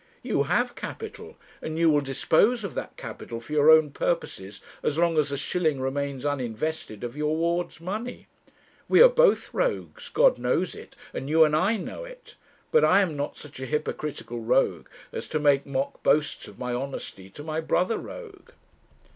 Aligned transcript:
You 0.23 0.45
have 0.45 0.73
capital, 0.75 1.37
and 1.61 1.77
you 1.77 1.87
will 1.87 2.01
dispose 2.01 2.63
of 2.63 2.73
that 2.73 2.97
capital 2.97 3.39
for 3.39 3.53
your 3.53 3.69
own 3.69 3.91
purposes, 3.91 4.59
as 4.81 4.97
long 4.97 5.19
as 5.19 5.31
a 5.31 5.37
shilling 5.37 5.79
remains 5.79 6.25
uninvested 6.25 7.03
of 7.03 7.15
your 7.15 7.35
ward's 7.35 7.79
money. 7.79 8.25
We 8.89 8.99
are 9.03 9.07
both 9.07 9.53
rogues. 9.53 10.09
God 10.09 10.39
knows 10.39 10.73
it, 10.73 10.95
and 11.13 11.29
you 11.29 11.43
and 11.43 11.55
I 11.55 11.77
know 11.77 12.03
it; 12.03 12.33
but 12.71 12.83
I 12.83 13.01
am 13.01 13.15
not 13.15 13.37
such 13.37 13.59
a 13.59 13.67
hypocritical 13.67 14.39
rogue 14.39 14.87
as 15.13 15.27
to 15.27 15.39
make 15.39 15.67
mock 15.67 16.01
boasts 16.01 16.47
of 16.47 16.57
my 16.57 16.73
honesty 16.73 17.29
to 17.29 17.43
my 17.43 17.61
brother 17.61 17.99
rogue.' 17.99 18.49